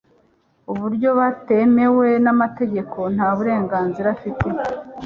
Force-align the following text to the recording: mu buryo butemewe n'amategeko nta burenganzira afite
mu 0.65 0.73
buryo 0.81 1.09
butemewe 1.19 2.07
n'amategeko 2.23 2.97
nta 3.15 3.27
burenganzira 3.35 4.07
afite 4.15 4.47